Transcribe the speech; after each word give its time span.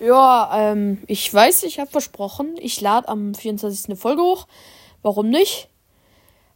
Ja, 0.00 0.50
ähm, 0.54 1.02
ich 1.06 1.32
weiß, 1.32 1.64
ich 1.64 1.80
habe 1.80 1.90
versprochen, 1.90 2.54
ich 2.58 2.80
lade 2.80 3.08
am 3.08 3.34
24. 3.34 3.86
eine 3.86 3.96
Folge 3.96 4.22
hoch. 4.22 4.46
Warum 5.02 5.28
nicht? 5.28 5.68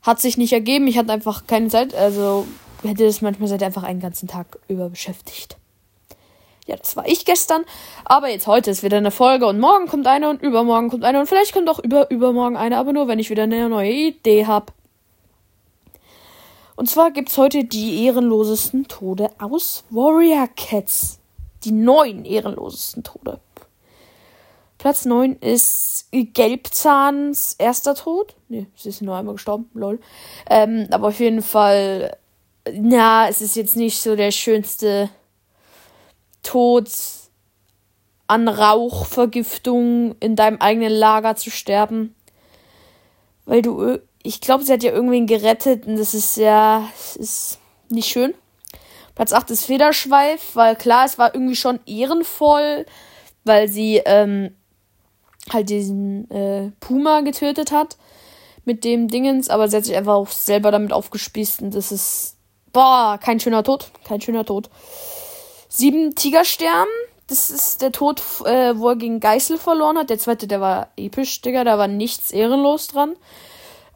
Hat 0.02 0.20
sich 0.20 0.36
nicht 0.36 0.52
ergeben, 0.52 0.86
ich 0.86 0.98
hatte 0.98 1.12
einfach 1.12 1.46
keine 1.46 1.68
Zeit, 1.68 1.94
also 1.94 2.46
hätte 2.82 3.04
es 3.04 3.20
manchmal 3.20 3.48
seit 3.48 3.62
einfach 3.62 3.82
einen 3.82 4.00
ganzen 4.00 4.28
Tag 4.28 4.58
über 4.68 4.88
beschäftigt. 4.88 5.56
Ja, 6.66 6.76
das 6.76 6.96
war 6.96 7.08
ich 7.08 7.24
gestern, 7.24 7.64
aber 8.04 8.28
jetzt 8.28 8.46
heute 8.46 8.70
ist 8.70 8.84
wieder 8.84 8.96
eine 8.96 9.10
Folge 9.10 9.46
und 9.46 9.58
morgen 9.58 9.88
kommt 9.88 10.06
eine 10.06 10.30
und 10.30 10.42
übermorgen 10.42 10.90
kommt 10.90 11.04
eine 11.04 11.18
und 11.18 11.26
vielleicht 11.26 11.52
kommt 11.52 11.68
auch 11.68 11.80
über 11.80 12.10
übermorgen 12.10 12.56
eine, 12.56 12.78
aber 12.78 12.92
nur 12.92 13.08
wenn 13.08 13.18
ich 13.18 13.30
wieder 13.30 13.44
eine 13.44 13.68
neue 13.68 13.90
Idee 13.90 14.46
habe. 14.46 14.72
Und 16.76 16.88
zwar 16.88 17.10
gibt's 17.10 17.36
heute 17.38 17.64
die 17.64 18.04
ehrenlosesten 18.04 18.86
Tode 18.86 19.30
aus 19.38 19.84
Warrior 19.90 20.48
Cats 20.56 21.18
die 21.64 21.72
neun 21.72 22.24
ehrenlosesten 22.24 23.02
Tode. 23.02 23.40
Platz 24.78 25.04
9 25.04 25.36
ist 25.36 26.08
Gelbzahns 26.10 27.54
erster 27.56 27.94
Tod. 27.94 28.34
Ne, 28.48 28.66
sie 28.74 28.88
ist 28.88 29.00
nur 29.00 29.14
einmal 29.14 29.34
gestorben, 29.34 29.70
lol. 29.74 30.00
Ähm, 30.50 30.88
aber 30.90 31.08
auf 31.08 31.20
jeden 31.20 31.42
Fall, 31.42 32.16
na, 32.72 33.28
es 33.28 33.40
ist 33.40 33.54
jetzt 33.54 33.76
nicht 33.76 34.00
so 34.00 34.16
der 34.16 34.32
schönste 34.32 35.08
Tod 36.42 36.90
an 38.26 38.48
Rauchvergiftung 38.48 40.16
in 40.18 40.34
deinem 40.34 40.56
eigenen 40.58 40.92
Lager 40.92 41.36
zu 41.36 41.50
sterben. 41.50 42.16
Weil 43.44 43.62
du, 43.62 43.98
ich 44.22 44.40
glaube, 44.40 44.64
sie 44.64 44.72
hat 44.72 44.82
ja 44.82 44.90
irgendwen 44.90 45.28
gerettet 45.28 45.86
und 45.86 45.96
das 45.96 46.12
ist 46.12 46.36
ja, 46.36 46.88
das 46.96 47.16
ist 47.16 47.58
nicht 47.88 48.08
schön. 48.08 48.34
Platz 49.14 49.32
8 49.32 49.50
ist 49.50 49.66
Federschweif, 49.66 50.54
weil 50.54 50.76
klar, 50.76 51.04
es 51.04 51.18
war 51.18 51.34
irgendwie 51.34 51.56
schon 51.56 51.80
ehrenvoll, 51.86 52.86
weil 53.44 53.68
sie 53.68 54.02
ähm, 54.04 54.54
halt 55.52 55.70
diesen 55.70 56.30
äh, 56.30 56.70
Puma 56.80 57.20
getötet 57.20 57.72
hat 57.72 57.96
mit 58.64 58.84
dem 58.84 59.08
Dingens, 59.08 59.50
aber 59.50 59.68
sie 59.68 59.76
hat 59.76 59.84
sich 59.84 59.96
einfach 59.96 60.14
auch 60.14 60.28
selber 60.28 60.70
damit 60.70 60.92
aufgespießt 60.92 61.62
und 61.62 61.74
das 61.74 61.92
ist, 61.92 62.36
boah, 62.72 63.18
kein 63.22 63.40
schöner 63.40 63.64
Tod, 63.64 63.90
kein 64.04 64.20
schöner 64.20 64.44
Tod. 64.44 64.70
Sieben 65.68 66.14
Tigerstern, 66.14 66.86
das 67.26 67.50
ist 67.50 67.82
der 67.82 67.92
Tod, 67.92 68.22
äh, 68.44 68.76
wo 68.76 68.90
er 68.90 68.96
gegen 68.96 69.20
Geißel 69.20 69.58
verloren 69.58 69.98
hat. 69.98 70.10
Der 70.10 70.18
zweite, 70.18 70.46
der 70.46 70.60
war 70.60 70.88
episch, 70.96 71.40
Digga, 71.40 71.64
da 71.64 71.78
war 71.78 71.88
nichts 71.88 72.30
ehrenlos 72.30 72.88
dran. 72.88 73.16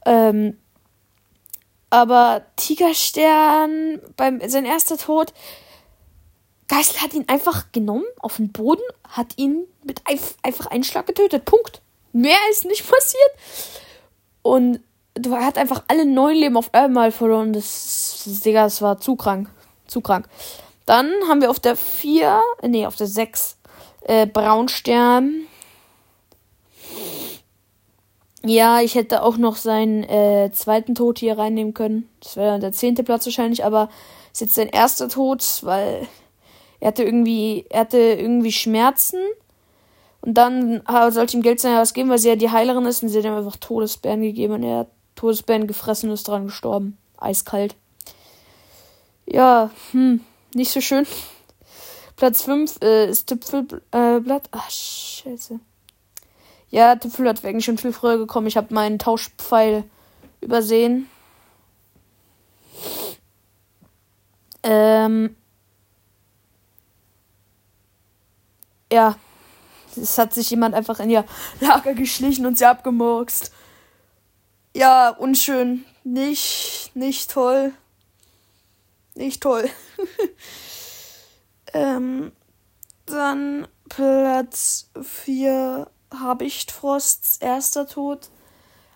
Ähm, 0.05 0.59
aber 1.97 2.43
Tigerstern, 2.57 4.03
beim 4.19 4.47
sein 4.51 4.67
erster 4.67 4.99
Tod, 4.99 5.33
Geißel 6.69 7.01
hat 7.01 7.15
ihn 7.15 7.25
einfach 7.27 7.73
genommen 7.73 8.05
auf 8.19 8.37
den 8.37 8.53
Boden, 8.53 8.83
hat 9.09 9.39
ihn 9.39 9.65
mit 9.83 10.03
einfach 10.43 10.67
einen 10.67 10.85
Schlag 10.85 11.07
getötet. 11.07 11.47
Punkt. 11.47 11.81
Mehr 12.13 12.37
ist 12.51 12.67
nicht 12.67 12.87
passiert. 12.87 13.31
Und 14.43 14.81
er 15.15 15.47
hat 15.47 15.57
einfach 15.57 15.85
alle 15.89 16.05
neun 16.05 16.37
Leben 16.37 16.59
auf 16.59 16.75
einmal 16.75 17.13
verloren. 17.13 17.55
Das, 17.55 18.25
Digga, 18.45 18.65
das 18.65 18.83
war 18.83 19.01
zu 19.01 19.17
krank. 19.17 19.49
Zu 19.87 20.03
krank. 20.03 20.29
Dann 20.85 21.11
haben 21.31 21.41
wir 21.41 21.49
auf 21.49 21.61
der 21.61 21.77
4, 21.77 22.43
nee, 22.69 22.85
auf 22.85 22.97
der 22.97 23.07
6 23.07 23.57
äh, 24.03 24.27
Braunstern. 24.27 25.47
Ja, 28.47 28.81
ich 28.81 28.95
hätte 28.95 29.25
auch 29.25 29.39
noch 29.39 29.57
seinen 29.57 30.05
äh, 30.05 30.51
zweiten 30.53 30.95
Tod 30.95 31.19
hier 31.19 31.37
reinnehmen 31.37 31.75
können. 31.75 32.09
Das 32.21 32.37
wäre 32.37 32.61
der 32.61 32.71
zehnte 32.71 33.03
Platz 33.03 33.27
wahrscheinlich, 33.27 33.65
aber 33.65 33.89
ist 34.33 34.41
jetzt 34.41 34.55
sein 34.55 34.69
erster 34.69 35.09
Tod, 35.09 35.45
weil 35.63 36.07
er 36.79 36.89
hatte 36.89 37.03
irgendwie, 37.03 37.67
er 37.71 37.81
hatte 37.81 37.99
irgendwie 37.99 38.53
Schmerzen. 38.53 39.19
Und 40.21 40.35
dann 40.35 40.83
sollte 41.11 41.37
ihm 41.37 41.43
Geld 41.43 41.59
sein, 41.59 41.77
was 41.77 41.93
geben, 41.93 42.09
weil 42.09 42.19
sie 42.19 42.29
ja 42.29 42.37
die 42.37 42.51
Heilerin 42.51 42.87
ist 42.87 43.03
und 43.03 43.09
sie 43.09 43.19
hat 43.19 43.25
ihm 43.25 43.33
einfach 43.33 43.57
Todesbären 43.57 44.23
gegeben 44.23 44.55
und 44.55 44.63
er 44.63 44.79
hat 44.81 44.91
Todesbären 45.17 45.67
gefressen 45.67 46.09
und 46.09 46.15
ist 46.15 46.29
dran 46.29 46.47
gestorben. 46.47 46.99
Eiskalt. 47.17 47.75
Ja, 49.27 49.71
hm, 49.91 50.21
nicht 50.55 50.71
so 50.71 50.81
schön. 50.81 51.05
Platz 52.15 52.43
5 52.43 52.79
äh, 52.81 53.11
ist 53.11 53.29
Tüpfelblatt. 53.29 53.83
Äh, 53.93 54.49
Ach, 54.53 54.71
scheiße. 54.71 55.59
Ja, 56.71 56.97
Tüpfel 56.97 57.29
hat 57.29 57.45
eigentlich 57.45 57.65
schon 57.65 57.79
viel 57.79 57.93
früher 57.93 58.19
gekommen. 58.19 58.47
Ich 58.47 58.57
habe 58.57 58.75
meinen 58.75 58.99
Tauschpfeil 58.99 59.85
übersehen. 60.41 61.09
Ähm. 64.63 65.37
Ja. 68.93 69.17
Es 69.97 70.19
hat 70.19 70.35
sich 70.35 70.51
jemand 70.51 70.75
einfach 70.75 71.01
in 71.01 71.09
ihr 71.09 71.25
Lager 71.61 71.95
geschlichen 71.95 72.45
und 72.47 72.59
sie 72.59 72.67
abgemurkst. 72.67 73.53
Ja, 74.75 75.09
unschön. 75.09 75.87
Nicht, 76.05 76.91
nicht 76.95 77.31
toll. 77.31 77.73
Nicht 79.15 79.43
toll. 79.43 79.71
ähm, 81.73 82.33
dann 83.07 83.67
Platz 83.89 84.91
4 85.01 85.89
Habichtfrosts 86.15 87.39
erster 87.39 87.87
Tod. 87.87 88.29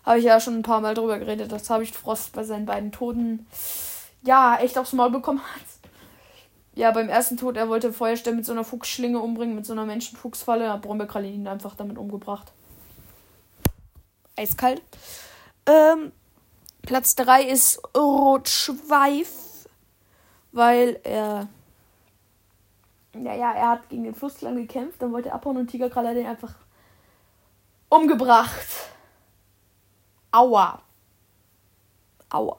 Habe 0.05 0.19
ich 0.19 0.25
ja 0.25 0.41
schon 0.41 0.57
ein 0.57 0.63
paar 0.63 0.81
Mal 0.81 0.95
drüber 0.95 1.19
geredet, 1.19 1.53
dass 1.53 1.69
Habichtfrost 1.69 2.33
bei 2.33 2.45
seinen 2.45 2.67
beiden 2.67 2.93
Toten 2.93 3.47
ja 4.23 4.57
echt 4.59 4.79
aufs 4.79 4.93
Maul 4.93 5.11
bekommen 5.11 5.41
hat. 5.41 5.63
Ja, 6.75 6.93
beim 6.93 7.09
ersten 7.09 7.37
Tod, 7.37 7.57
er 7.57 7.69
wollte 7.69 7.93
Feuerstern 7.93 8.37
mit 8.37 8.47
so 8.47 8.53
einer 8.53 8.65
Fuchsschlinge 8.65 9.19
umbringen, 9.19 9.55
mit 9.55 9.67
so 9.67 9.73
einer 9.73 9.87
Menschenfuchsfalle, 9.87 10.73
hat 10.73 10.83
Brombeerkralle 10.83 11.29
ihn 11.29 11.47
einfach 11.47 11.75
damit 11.75 11.99
umgebracht. 11.99 12.53
Eiskalt. 14.37 14.81
Ähm, 15.67 16.13
Platz 16.83 17.15
3 17.17 17.43
ist 17.43 17.83
Rotschweif, 17.97 19.69
weil 20.53 20.99
er. 21.03 21.49
Ja, 23.15 23.35
ja, 23.35 23.53
er 23.53 23.69
hat 23.71 23.89
gegen 23.89 24.05
den 24.05 24.15
Flussklang 24.15 24.57
gekämpft, 24.57 25.03
dann 25.03 25.13
wollte 25.13 25.31
er 25.31 25.35
abhauen 25.35 25.57
und 25.57 25.67
Tigerkralle 25.67 26.15
den 26.15 26.27
einfach 26.27 26.55
umgebracht. 27.91 28.67
Aua. 30.33 30.81
Aua. 32.31 32.57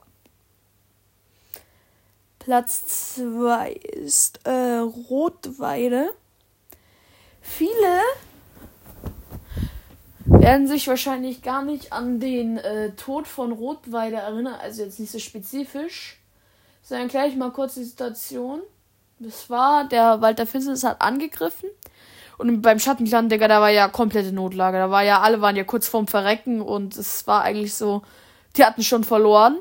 Platz 2.38 3.16
2 3.16 3.72
ist 3.72 4.46
äh, 4.46 4.78
Rotweide. 5.10 6.14
Viele 7.42 8.02
werden 10.26 10.68
sich 10.68 10.88
wahrscheinlich 10.88 11.42
gar 11.42 11.64
nicht 11.64 11.94
an 11.94 12.20
den 12.20 12.58
äh, 12.58 12.92
Tod 12.96 13.28
von 13.28 13.52
Rotweide 13.52 14.18
erinnern, 14.18 14.56
also 14.60 14.84
jetzt 14.84 15.00
nicht 15.00 15.12
so 15.12 15.20
spezifisch, 15.20 16.20
sondern 16.84 17.08
gleich 17.08 17.36
mal 17.36 17.52
kurz 17.52 17.76
die 17.76 17.84
Situation. 17.84 18.62
Das 19.20 19.50
war, 19.50 19.88
der 19.88 20.22
Walter 20.22 20.48
Finsternis 20.48 20.84
hat 20.84 21.02
angegriffen 21.02 21.70
und 22.42 22.62
beim 22.62 22.80
Schattenclan, 22.80 23.30
Digga, 23.30 23.48
da 23.48 23.62
war 23.62 23.70
ja 23.70 23.88
komplette 23.88 24.32
Notlage. 24.32 24.78
Da 24.78 24.90
war 24.90 25.04
ja, 25.04 25.22
alle 25.22 25.42
waren 25.42 25.56
ja 25.56 25.64
kurz 25.64 25.88
vorm 25.88 26.08
Verrecken 26.08 26.60
und 26.62 26.98
es 26.98 27.28
war 27.28 27.44
eigentlich 27.44 27.76
so, 27.76 28.02
die 28.58 28.66
hatten 28.66 28.82
schon 28.84 29.04
verloren. 29.04 29.60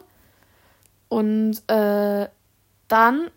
Und 1.08 1.58
äh, 1.68 2.28
dann, 2.88 3.30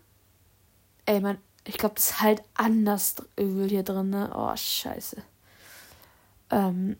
ey, 1.04 1.20
man, 1.20 1.38
ich 1.66 1.76
glaube, 1.76 1.96
das 1.96 2.06
ist 2.06 2.20
halt 2.22 2.42
anders 2.54 3.16
hier 3.36 3.82
drin, 3.82 4.10
ne? 4.10 4.32
Oh, 4.34 4.56
scheiße. 4.56 5.18
Ähm. 6.50 6.96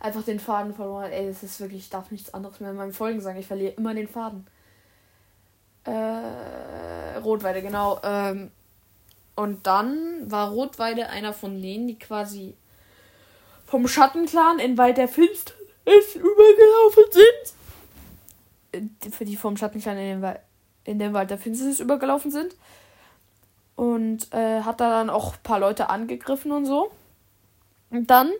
Einfach 0.00 0.22
den 0.22 0.38
Faden 0.38 0.74
verloren. 0.74 1.10
Ey, 1.10 1.26
das 1.26 1.42
ist 1.42 1.60
wirklich, 1.60 1.84
ich 1.84 1.90
darf 1.90 2.10
nichts 2.10 2.32
anderes 2.32 2.60
mehr 2.60 2.70
in 2.70 2.76
meinen 2.76 2.92
Folgen 2.92 3.20
sagen. 3.20 3.38
Ich 3.38 3.46
verliere 3.46 3.72
immer 3.72 3.94
den 3.94 4.08
Faden. 4.08 4.46
Äh, 5.84 7.18
Rotweide, 7.18 7.62
genau. 7.62 7.98
Ähm, 8.02 8.50
und 9.34 9.66
dann 9.66 10.30
war 10.30 10.50
Rotweide 10.50 11.08
einer 11.08 11.32
von 11.32 11.60
denen, 11.60 11.88
die 11.88 11.98
quasi 11.98 12.54
vom 13.66 13.88
Schattenclan 13.88 14.58
in 14.58 14.78
Wald 14.78 14.96
der 14.96 15.08
Finsternis 15.08 16.14
übergelaufen 16.14 17.04
sind. 17.10 17.54
Äh, 18.72 19.10
für 19.10 19.24
die 19.24 19.36
vom 19.36 19.56
Schattenclan 19.56 19.96
in 19.98 20.20
den, 20.20 20.36
in 20.84 20.98
den 20.98 21.12
Wald 21.12 21.30
der 21.30 21.38
Finsternis 21.38 21.80
übergelaufen 21.80 22.30
sind. 22.30 22.54
Und 23.74 24.32
äh, 24.32 24.62
hat 24.62 24.80
da 24.80 24.90
dann 24.90 25.10
auch 25.10 25.34
ein 25.34 25.42
paar 25.42 25.60
Leute 25.60 25.90
angegriffen 25.90 26.52
und 26.52 26.66
so. 26.66 26.90
Und 27.90 28.10
dann 28.10 28.32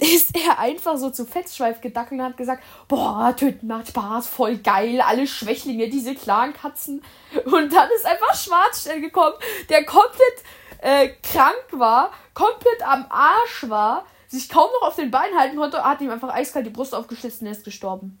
ist 0.00 0.36
er 0.36 0.58
einfach 0.58 0.96
so 0.96 1.10
zu 1.10 1.24
Fettschweif 1.24 1.80
gedackelt 1.80 2.20
und 2.20 2.26
hat 2.26 2.36
gesagt, 2.36 2.62
boah, 2.88 3.34
töten 3.36 3.66
macht 3.66 3.88
Spaß, 3.88 4.26
voll 4.26 4.58
geil, 4.58 5.00
alle 5.00 5.26
Schwächlinge, 5.26 5.88
diese 5.88 6.14
klaren 6.14 6.52
Katzen. 6.52 7.02
Und 7.44 7.72
dann 7.72 7.88
ist 7.94 8.06
einfach 8.06 8.34
Schwarzstell 8.34 9.00
gekommen, 9.00 9.34
der 9.68 9.84
komplett 9.84 10.44
äh, 10.80 11.08
krank 11.22 11.66
war, 11.72 12.12
komplett 12.34 12.82
am 12.86 13.06
Arsch 13.10 13.68
war, 13.68 14.06
sich 14.28 14.48
kaum 14.48 14.70
noch 14.80 14.88
auf 14.88 14.96
den 14.96 15.10
Beinen 15.10 15.38
halten 15.38 15.56
konnte, 15.56 15.84
hat 15.84 16.00
ihm 16.00 16.10
einfach 16.10 16.32
eiskalt 16.32 16.66
die 16.66 16.70
Brust 16.70 16.94
aufgeschlitzt 16.94 17.40
und 17.40 17.48
er 17.48 17.52
ist 17.52 17.64
gestorben. 17.64 18.20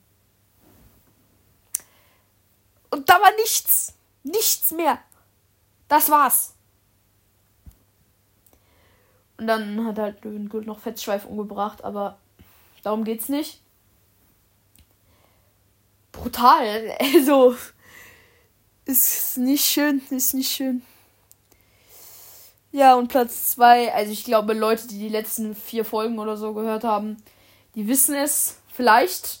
da 3.06 3.14
war 3.20 3.30
nichts. 3.36 3.94
Nichts 4.22 4.70
mehr. 4.72 4.98
Das 5.88 6.10
war's. 6.10 6.54
Und 9.40 9.46
dann 9.46 9.86
hat 9.86 9.98
halt 9.98 10.22
Löwengold 10.22 10.66
noch 10.66 10.80
Fettschweif 10.80 11.24
umgebracht, 11.24 11.82
aber 11.82 12.18
darum 12.82 13.04
geht's 13.04 13.30
nicht. 13.30 13.62
Brutal. 16.12 16.94
Also. 17.14 17.56
Ist 18.84 19.38
nicht 19.38 19.64
schön. 19.64 20.02
Ist 20.10 20.34
nicht 20.34 20.52
schön. 20.52 20.82
Ja, 22.70 22.96
und 22.96 23.08
Platz 23.08 23.52
2, 23.52 23.94
also 23.94 24.12
ich 24.12 24.24
glaube, 24.24 24.52
Leute, 24.52 24.86
die 24.88 24.98
die 24.98 25.08
letzten 25.08 25.54
vier 25.54 25.86
Folgen 25.86 26.18
oder 26.18 26.36
so 26.36 26.52
gehört 26.52 26.84
haben, 26.84 27.16
die 27.74 27.88
wissen 27.88 28.14
es 28.14 28.58
vielleicht. 28.68 29.40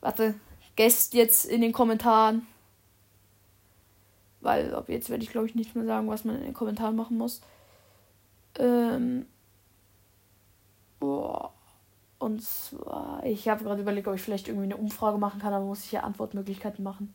Warte, 0.00 0.34
Guest 0.78 1.12
jetzt 1.12 1.44
in 1.44 1.60
den 1.60 1.72
Kommentaren. 1.72 2.46
Weil 4.40 4.74
ab 4.74 4.88
jetzt 4.88 5.10
werde 5.10 5.24
ich, 5.24 5.30
glaube 5.30 5.46
ich, 5.46 5.54
nicht 5.54 5.74
mehr 5.74 5.84
sagen, 5.84 6.08
was 6.08 6.24
man 6.24 6.36
in 6.36 6.44
den 6.44 6.54
Kommentaren 6.54 6.96
machen 6.96 7.18
muss. 7.18 7.42
Ähm. 8.58 9.26
Boah. 11.00 11.52
Und 12.18 12.42
zwar, 12.42 13.24
ich 13.24 13.48
habe 13.48 13.62
gerade 13.62 13.80
überlegt, 13.80 14.08
ob 14.08 14.14
ich 14.14 14.22
vielleicht 14.22 14.48
irgendwie 14.48 14.64
eine 14.64 14.76
Umfrage 14.76 15.18
machen 15.18 15.40
kann, 15.40 15.54
aber 15.54 15.64
muss 15.64 15.84
ich 15.84 15.92
ja 15.92 16.00
Antwortmöglichkeiten 16.00 16.82
machen. 16.82 17.14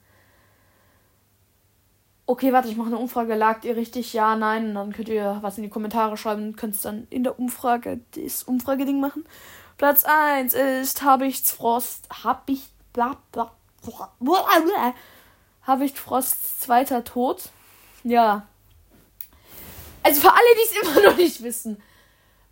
Okay, 2.25 2.53
warte, 2.53 2.69
ich 2.69 2.77
mache 2.77 2.87
eine 2.87 2.97
Umfrage. 2.97 3.35
Lagt 3.35 3.65
ihr 3.65 3.75
richtig? 3.75 4.13
Ja, 4.13 4.35
nein. 4.37 4.67
Und 4.67 4.75
dann 4.75 4.93
könnt 4.93 5.09
ihr 5.09 5.39
was 5.41 5.57
in 5.57 5.63
die 5.63 5.69
Kommentare 5.69 6.15
schreiben. 6.15 6.55
Könnt 6.55 6.75
es 6.75 6.81
dann 6.81 7.05
in 7.09 7.23
der 7.23 7.37
Umfrage 7.37 7.99
das 8.15 8.43
Umfrageding 8.43 9.01
machen. 9.01 9.25
Platz 9.77 10.05
1 10.05 10.53
ist 10.53 11.03
Habichtsfrost. 11.03 12.07
Habicht. 12.23 12.71
Bla, 12.93 13.17
bla, 13.31 13.51
bla, 13.81 14.93
Habichtfrosts 15.65 16.59
zweiter 16.59 17.03
Tod. 17.03 17.49
Ja. 18.03 18.47
Also 20.03 20.21
für 20.21 20.31
alle, 20.31 20.41
die 20.55 20.63
es 20.63 20.81
immer 20.83 21.01
noch 21.09 21.17
nicht 21.17 21.41
wissen. 21.41 21.81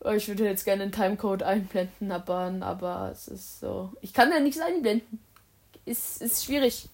Oh, 0.04 0.12
ich 0.12 0.28
würde 0.28 0.46
jetzt 0.46 0.66
gerne 0.66 0.84
einen 0.84 0.92
Timecode 0.92 1.44
einblenden, 1.44 2.12
aber, 2.12 2.52
aber 2.62 3.10
es 3.12 3.28
ist 3.28 3.60
so. 3.60 3.94
Ich 4.02 4.14
kann 4.14 4.32
da 4.32 4.40
nichts 4.40 4.60
einblenden. 4.60 5.20
Ist, 5.86 6.22
ist 6.22 6.46
schwierig. 6.46 6.90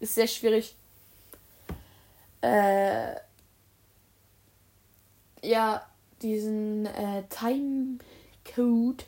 Ist 0.00 0.14
sehr 0.14 0.26
schwierig. 0.26 0.74
Äh, 2.40 3.14
ja, 5.42 5.86
diesen 6.22 6.86
äh, 6.86 7.22
Timecode 7.28 9.04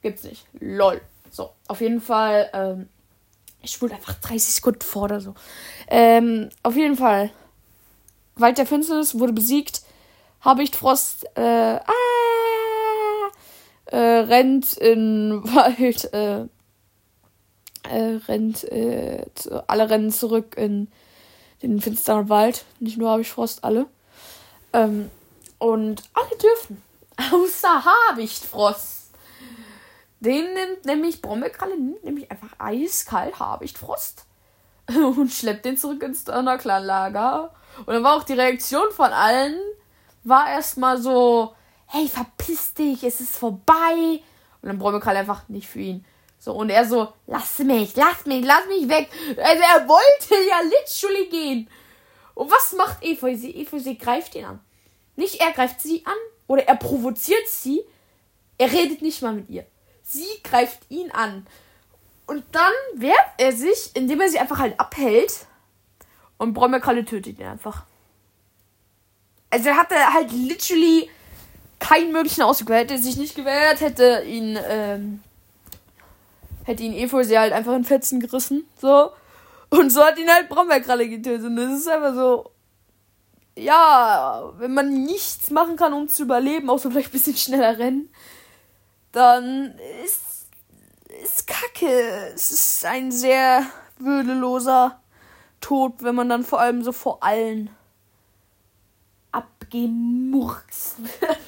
gibt's 0.00 0.24
nicht. 0.24 0.46
Lol. 0.60 1.00
So, 1.30 1.50
auf 1.66 1.80
jeden 1.80 2.00
Fall. 2.00 2.50
Ähm, 2.52 2.88
ich 3.62 3.72
spule 3.72 3.94
einfach 3.94 4.14
30 4.14 4.54
Sekunden 4.54 4.80
vor 4.80 5.04
oder 5.04 5.20
so. 5.20 5.34
Ähm, 5.88 6.50
auf 6.62 6.76
jeden 6.76 6.96
Fall. 6.96 7.30
Wald 8.36 8.58
der 8.58 8.66
Finsternis 8.66 9.18
wurde 9.18 9.32
besiegt. 9.32 9.82
Habichtfrost 10.40 11.26
äh, 11.36 11.78
ah, 11.78 11.92
äh, 13.86 13.96
rennt 13.96 14.72
in 14.74 15.42
Wald, 15.54 16.12
äh, 16.12 16.46
äh, 17.84 18.18
rennt, 18.28 18.64
äh, 18.64 19.26
zu, 19.34 19.68
alle 19.68 19.88
rennen 19.90 20.10
zurück 20.10 20.56
in 20.56 20.88
den 21.62 21.80
finsteren 21.80 22.28
Wald. 22.28 22.64
Nicht 22.80 22.98
nur 22.98 23.10
Habichtfrost, 23.10 23.64
alle. 23.64 23.86
Ähm, 24.72 25.10
und 25.58 26.02
alle 26.14 26.38
dürfen. 26.38 26.82
Außer 27.32 27.84
Habichtfrost. 27.84 29.10
Den 30.20 30.54
nimmt 30.54 30.84
nämlich 30.84 31.20
Brombeerkralle, 31.20 31.76
nimmt 31.76 32.04
nämlich 32.04 32.30
einfach 32.30 32.54
eiskalt 32.58 33.38
Habichtfrost 33.40 34.24
und 34.88 35.32
schleppt 35.32 35.64
den 35.64 35.76
zurück 35.76 36.02
ins 36.02 36.24
Donnerclan-Lager. 36.24 37.52
Und 37.78 37.94
dann 37.94 38.04
war 38.04 38.16
auch 38.16 38.24
die 38.24 38.34
Reaktion 38.34 38.90
von 38.92 39.12
allen, 39.12 39.58
war 40.24 40.50
erstmal 40.50 41.00
so, 41.00 41.54
hey, 41.86 42.08
verpiss 42.08 42.74
dich, 42.74 43.02
es 43.04 43.20
ist 43.20 43.36
vorbei. 43.36 44.22
Und 44.60 44.68
dann 44.68 44.78
Brombeerkralle 44.78 45.18
einfach 45.18 45.48
nicht 45.48 45.68
für 45.68 45.80
ihn. 45.80 46.04
So, 46.38 46.52
und 46.54 46.70
er 46.70 46.84
so, 46.84 47.12
lass 47.26 47.58
mich, 47.60 47.94
lass 47.94 48.26
mich, 48.26 48.44
lass 48.44 48.66
mich 48.66 48.88
weg. 48.88 49.08
Also 49.36 49.62
er 49.62 49.88
wollte 49.88 50.34
ja 50.48 50.60
literally 50.60 51.28
gehen. 51.28 51.70
Und 52.34 52.50
was 52.50 52.72
macht 52.72 53.04
Efeu? 53.04 53.36
Sie, 53.36 53.54
Efeu, 53.54 53.78
sie 53.78 53.96
greift 53.98 54.34
ihn 54.34 54.44
an. 54.44 54.60
Nicht 55.16 55.40
er 55.40 55.52
greift 55.52 55.80
sie 55.80 56.04
an 56.04 56.16
oder 56.46 56.66
er 56.66 56.76
provoziert 56.76 57.46
sie. 57.46 57.82
Er 58.58 58.72
redet 58.72 59.02
nicht 59.02 59.22
mal 59.22 59.32
mit 59.32 59.50
ihr. 59.50 59.66
Sie 60.02 60.26
greift 60.42 60.80
ihn 60.88 61.10
an. 61.12 61.46
Und 62.26 62.44
dann 62.52 62.72
wehrt 62.94 63.16
er 63.38 63.52
sich, 63.52 63.90
indem 63.94 64.20
er 64.20 64.28
sie 64.28 64.38
einfach 64.38 64.58
halt 64.58 64.78
abhält. 64.80 65.46
Und 66.42 66.54
Bräumerkralle 66.54 67.04
tötet 67.04 67.38
ihn 67.38 67.46
einfach. 67.46 67.84
Also 69.48 69.68
er 69.68 69.76
hatte 69.76 69.94
halt 70.12 70.32
literally 70.32 71.08
keinen 71.78 72.10
möglichen 72.10 72.42
Ausweg. 72.42 72.68
Hätte 72.70 72.94
er 72.94 73.00
sich 73.00 73.16
nicht 73.16 73.36
gewehrt, 73.36 73.80
hätte 73.80 74.24
ihn, 74.26 74.58
ähm, 74.68 75.22
hätte 76.64 76.82
ihn 76.82 76.94
Efeu 76.94 77.22
halt 77.22 77.52
einfach 77.52 77.76
in 77.76 77.84
Fetzen 77.84 78.18
gerissen. 78.18 78.64
So. 78.80 79.12
Und 79.70 79.90
so 79.90 80.02
hat 80.02 80.18
ihn 80.18 80.28
halt 80.28 80.48
Brombeerkralle 80.48 81.08
getötet. 81.08 81.44
Und 81.44 81.54
das 81.54 81.78
ist 81.78 81.88
einfach 81.88 82.12
so. 82.12 82.50
Ja, 83.56 84.52
wenn 84.58 84.74
man 84.74 85.04
nichts 85.04 85.48
machen 85.50 85.76
kann, 85.76 85.92
um 85.92 86.08
zu 86.08 86.24
überleben, 86.24 86.70
außer 86.70 86.90
vielleicht 86.90 87.10
ein 87.10 87.12
bisschen 87.12 87.36
schneller 87.36 87.78
rennen, 87.78 88.12
dann 89.12 89.78
ist, 90.04 90.48
ist 91.22 91.46
kacke. 91.46 92.32
Es 92.34 92.50
ist 92.50 92.84
ein 92.84 93.12
sehr 93.12 93.64
würdeloser 93.98 95.01
Tod, 95.62 96.02
wenn 96.02 96.14
man 96.14 96.28
dann 96.28 96.44
vor 96.44 96.60
allem 96.60 96.82
so 96.82 96.92
vor 96.92 97.22
allen 97.22 97.70
abgemurkst 99.32 100.98
wird. 101.20 101.38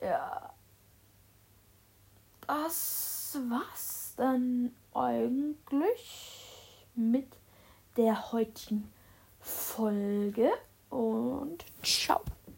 ja 0.00 0.48
das 2.48 3.38
war's 3.50 4.14
dann 4.16 4.74
eigentlich 4.94 6.86
mit 6.94 7.28
der 7.96 8.32
heutigen 8.32 8.90
Folge 9.40 10.50
und 10.88 11.64
ciao. 11.82 12.22